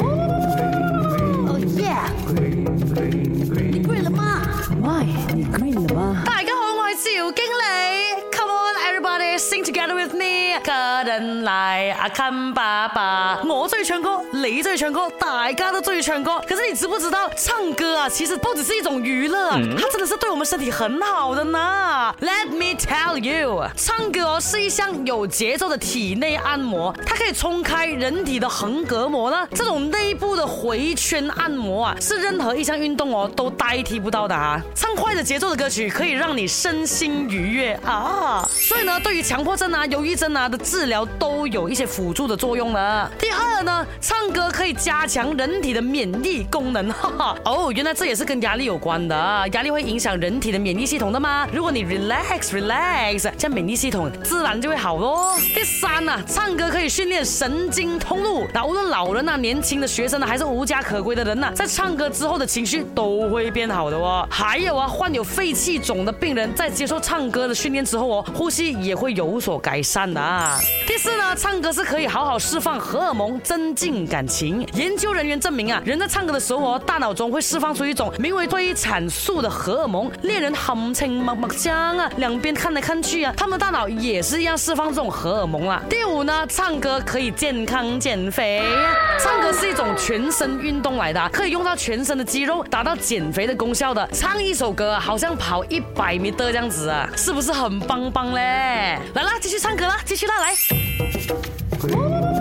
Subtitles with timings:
[0.00, 1.96] 哦耶！
[3.70, 4.42] 你 green 了吗？
[4.82, 6.22] 喂，你 green 了吗？
[6.24, 7.64] 大家好，我系赵经理。
[8.32, 10.41] Come on everybody sing together with me。
[10.63, 12.07] 个人来啊！
[12.07, 16.41] 看爸爸，我最会唱歌，你最会唱歌，大家都最会唱歌。
[16.47, 22.15] 可是你知不知道，唱歌啊，其实不只是一种娱乐，它真的是对我们身体很好的呢。
[22.21, 29.45] Let me tell you，唱歌是一项有节奏的体内按摩，它可以冲开人体的横膈膜呢。
[29.53, 34.61] 这种内部的回圈按摩啊，是任何一项运动哦都代替不到的啊。
[34.73, 38.47] 唱快的节奏的歌曲可以让你身心愉悦啊。
[38.49, 40.49] 所以呢，对于强迫症啊、忧郁症啊。
[40.57, 43.09] 治疗都有一些辅助的作用呢。
[43.17, 46.91] 第二呢，唱歌可以加强人体的免疫功能。
[46.91, 47.35] 哈哈。
[47.45, 49.15] 哦，原来这也是跟压力有关的。
[49.53, 51.47] 压力会影响人体的免疫系统的吗？
[51.51, 55.35] 如果你 relax relax，这免疫系统自然就会好咯。
[55.53, 58.45] 第三呢，唱歌可以训练神经通路。
[58.53, 64.25] 那无论老人呐、年轻的学生呐，还是无家可归的人呐，在唱歌之后的情绪都会变好的哦。
[64.29, 70.42] 还有啊，患有肺气肿的病人在接受唱歌的训练之后哦，呼吸也会有所改善的啊。
[70.85, 71.13] 第四。
[71.17, 71.22] 呢？
[71.35, 74.67] 唱歌是可以好好释放荷尔蒙，增进感情。
[74.75, 80.11] 研究人员证明啊，人在唱歌的时候哦，大脑中会释放出一种名为催产素的荷尔蒙。
[80.21, 85.81] 恋人含情脉脉香啊，两边看来看去啊，他们的大脑也是一样释放这种荷尔蒙啊。
[85.89, 88.61] 第五呢，唱歌可以健康减肥。
[89.17, 94.07] 唱歌是一种全身运动来的，可以用到全身的肌肉，达到减肥的功效的。
[94.11, 98.99] 唱一首歌，好像跑一百米的这样子啊，是不是很棒棒嘞？
[99.15, 101.12] 来啦，继续唱歌啦，继续啦，来。
[101.79, 102.32] これ